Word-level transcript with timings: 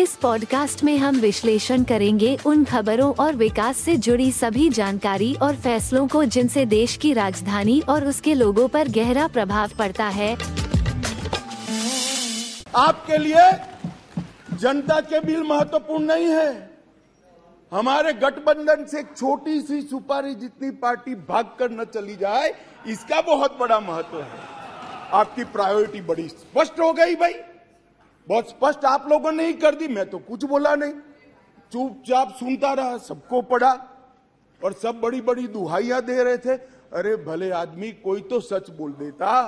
इस 0.00 0.14
पॉडकास्ट 0.16 0.82
में 0.84 0.98
हम 0.98 1.16
विश्लेषण 1.16 1.82
करेंगे 1.84 2.36
उन 2.46 2.64
खबरों 2.64 3.12
और 3.14 3.34
विकास 3.34 3.76
से 3.76 3.96
जुड़ी 3.96 4.30
सभी 4.32 4.68
जानकारी 4.68 5.34
और 5.34 5.56
फैसलों 5.56 6.06
को 6.08 6.24
जिनसे 6.24 6.64
देश 6.66 6.96
की 6.96 7.12
राजधानी 7.12 7.80
और 7.88 8.06
उसके 8.06 8.34
लोगों 8.34 8.68
पर 8.68 8.88
गहरा 8.88 9.26
प्रभाव 9.28 9.70
पड़ता 9.78 10.06
है। 10.08 10.32
आपके 12.76 13.18
लिए 13.18 13.50
जनता 14.56 15.00
के 15.00 15.20
बिल 15.20 15.42
महत्वपूर्ण 15.42 16.04
नहीं 16.04 16.26
है। 16.26 16.70
हमारे 17.72 18.12
गठबंधन 18.12 18.84
से 18.84 19.02
छोटी 19.02 19.60
सी 19.60 19.80
सुपारी 19.82 20.34
जितनी 20.34 20.70
पार्टी 20.70 21.14
भाग 21.14 21.44
कर 21.58 21.70
न 21.70 21.84
चली 21.84 22.16
जाए, 22.16 22.54
इसका 22.86 23.20
बहुत 23.20 23.58
बड़ा 23.60 23.80
महत्व 23.80 24.20
है। 24.20 24.40
आपकी 25.12 25.44
प्रायोरिटी 25.44 26.00
बड़ी 26.00 26.28
स्पष्ट 26.28 26.80
हो 26.80 26.92
गई 26.92 27.14
भाई। 27.14 27.34
बहुत 28.28 28.48
स्पष्ट 28.48 28.84
आप 28.84 29.06
लोगों 29.08 29.32
ने 29.32 29.46
ही 29.46 29.52
कर 29.54 29.74
दी, 29.74 29.88
मैं 29.88 30.08
तो 30.10 30.18
कुछ 30.18 30.44
बोला 30.44 30.74
नहीं। 30.74 30.92
चुपचाप 31.72 32.34
सुनता 32.38 32.72
रहा, 32.72 32.96
सबको 32.98 33.40
पढ़ा 33.42 33.72
और 34.60 34.72
सब 34.72 35.00
बड़ी 35.00 35.20
बड़ी 35.20 35.46
दुहाइयाँ 35.48 36.00
दे 36.02 36.22
रहे 36.22 36.38
थे। 36.38 36.54
अरे 36.92 37.16
भले 37.16 37.50
आदमी, 37.50 37.90
कोई 37.92 38.20
तो 38.20 38.40
सच 38.40 38.70
बोल 38.70 38.92
देता 38.92 39.42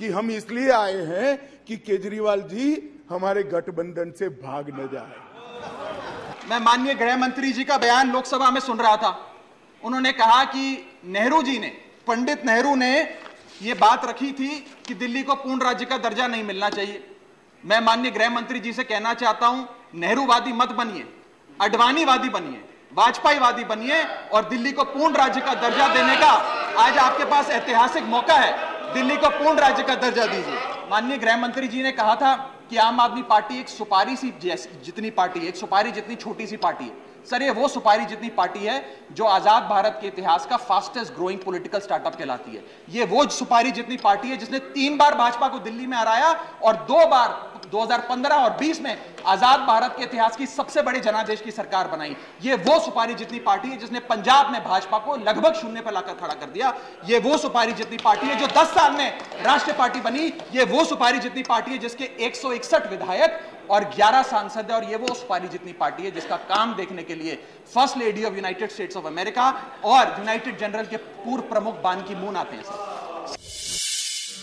कि 0.00 0.08
हम 0.08 0.30
इसलिए 0.30 0.70
आए 0.70 1.04
हैं 1.06 1.64
कि 1.64 1.76
केजरीवाल 1.78 2.40
जी 2.42 2.66
हमारे 3.10 3.42
गठबंधन 3.44 4.10
से 4.18 4.28
भाग 4.28 4.70
न 4.70 4.88
जाए। 4.92 6.48
मैं 6.50 6.58
माननीय 6.60 6.94
गृह 6.94 7.16
मंत्री 7.16 7.52
जी 7.52 7.64
का 7.64 7.78
बयान 7.78 8.12
लोकसभा 8.12 8.50
में 8.50 8.60
सुन 8.60 8.78
रहा 8.78 8.96
था। 8.96 9.10
उन्होंने 9.82 10.12
कहा 10.12 10.44
कि 10.44 10.86
नेहरू 11.04 11.42
जी 11.42 11.58
ने, 11.58 11.68
पंडित 12.06 12.44
नेहरू 12.46 12.74
ने 12.74 12.92
यह 13.62 13.74
बात 13.74 14.04
रखी 14.04 14.32
थी 14.32 14.48
कि 14.86 14.94
दिल्ली 14.94 15.22
को 15.22 15.34
पूर्ण 15.34 15.62
राज्य 15.62 15.84
का 15.84 15.98
दर्जा 15.98 16.26
नहीं 16.26 16.44
मिलना 16.44 16.70
चाहिए। 16.70 17.15
मैं 17.64 17.80
माननीय 17.80 18.10
गृह 18.10 18.30
मंत्री 18.30 18.60
जी 18.60 18.72
से 18.72 18.84
कहना 18.84 19.12
चाहता 19.14 19.46
हूँ, 19.46 19.68
नेहरूवादी 19.94 20.52
मत 20.52 20.72
बनिए, 20.72 21.06
अडवाणीवादी 21.60 22.28
बनिए, 22.28 22.60
वाजपेयीवादी 22.92 23.64
बनिए 23.64 24.02
और 24.32 24.48
दिल्ली 24.48 24.72
को 24.72 24.84
पूर्ण 24.84 25.16
राज्य 25.16 25.40
का 25.40 25.54
दर्जा 25.54 25.88
देने 25.94 26.16
का 26.16 26.30
आज 26.78 26.98
आपके 26.98 27.24
पास 27.24 27.50
ऐतिहासिक 27.50 28.04
मौका 28.04 28.34
है। 28.34 28.94
दिल्ली 28.94 29.16
को 29.16 29.28
पूर्ण 29.28 29.58
राज्य 29.58 29.82
का 29.82 29.94
दर्जा 29.96 30.26
दीजिए। 30.26 30.58
माननीय 30.90 31.18
गृह 31.18 31.36
मंत्री 31.36 31.68
जी 31.68 31.82
ने 31.82 31.92
कहा 31.92 32.14
था 32.14 32.34
कि 32.70 32.76
आम 32.78 33.00
आदमी 33.00 33.22
पार्टी 33.24 33.58
एक 33.60 33.68
सुपारी 33.68 34.16
सी 34.16 34.32
जितनी 34.40 35.10
पार्टी 35.12 35.40
है, 35.40 35.46
एक 35.46 35.56
सुपारी 35.56 35.90
जितनी 35.92 36.14
छोटी 36.16 36.46
सी 36.46 36.56
पार्टी 36.58 36.84
है। 36.84 37.04
सर, 37.26 37.42
ये 37.42 37.50
वो 37.50 37.68
सुपारी 37.68 38.04
जितनी 38.06 38.28
पार्टी 38.30 38.60
है 38.60 38.84
जो 39.12 39.24
आज़ाद 39.26 39.62
भारत 39.70 39.98
के 40.00 40.06
इतिहास 40.06 40.46
का 40.46 40.56
फास्टेस्ट 40.58 41.14
ग्रोइंग 41.14 41.40
पॉलिटिकल 41.40 41.80
स्टार्टअप 41.80 42.14
कहलाती 42.14 42.50
है। 42.50 42.62
ये 42.90 43.04
वो 43.06 43.26
सुपारी 43.30 43.70
जितनी 43.72 43.96
पार्टी 43.98 44.28
है 44.28 44.36
जिसने 44.36 44.58
तीन 44.70 44.96
बार 44.96 45.14
भाजपा 45.14 45.48
को 45.48 45.58
दिल्ली 45.60 45.86
में 45.86 45.96
हराया 45.96 46.30
और 46.62 46.76
दो 46.84 47.06
बार 47.08 47.55
2015 47.66 48.32
और 48.34 48.56
20 48.58 48.80
में 48.80 48.96
आज़ाद 49.26 49.60
भारत 49.60 49.94
के 49.96 50.02
इतिहास 50.02 50.36
की 50.36 50.46
सबसे 50.46 50.82
बड़ी 50.82 51.00
जनादेश 51.00 51.40
की 51.40 51.50
सरकार 51.52 51.88
बनाई। 51.88 52.16
ये 52.42 52.54
वो 52.58 52.78
सुपारी 52.80 53.14
जितनी 53.14 53.38
पार्टी 53.40 53.68
है 53.68 53.76
जिसने 53.76 54.00
पंजाब 54.06 54.52
में 54.52 54.62
भाजपा 54.64 54.98
को 54.98 55.16
लगभग 55.18 55.54
शून्य 55.54 55.80
पर 55.80 55.92
लाकर 55.92 56.14
खड़ा 56.16 56.34
कर 56.34 56.46
दिया, 56.48 56.74
ये 57.04 57.18
वो 57.20 57.36
सुपारी 57.38 57.72
जितनी 57.74 57.96
पार्टी 57.98 58.26
है 58.26 58.38
जो 58.38 58.46
10 58.54 58.74
साल 58.74 58.92
में 58.92 59.18
राष्ट्रीय 59.44 59.76
पार्टी 59.78 60.00
बनी, 60.00 60.32
ये 60.54 60.64
वो 60.66 60.84
सुपारी 60.84 61.18
जितनी 61.18 61.42
पार्टी 61.44 61.70
है 61.72 61.78
जिसके 61.78 62.10
एक 62.20 62.36
सौ 62.36 62.52
इकसठ 62.52 62.90
विधायक 62.90 63.40
और 63.70 63.84
11 63.92 64.22
सांसद 64.24 64.70
है 64.70 64.76
और 64.76 64.84
ये 64.84 64.96
वो 64.96 65.14
सुपारी 65.14 65.48
जितनी 65.48 65.72
पार्टी 65.74 66.02
है 66.02 66.10
जिसका 66.10 66.36
काम 66.48 66.74
देखने 66.74 67.02
के 67.02 67.14
लिए 67.14 67.34
first 67.74 67.96
lady 67.98 68.24
of 68.24 68.34
United 68.34 68.70
States 68.70 68.96
of 68.96 69.06
America 69.06 69.48
और 69.84 70.14
यूनाइटेड 70.18 70.58
जनरल 70.58 70.86
के 70.86 70.96
पूर्व 70.96 71.42
प्रमुख 71.48 71.82
बान 71.82 72.02
की 72.02 72.14
मून 72.16 72.36
आते 72.36 72.56
हैं, 72.56 72.62
सर। 72.62 72.95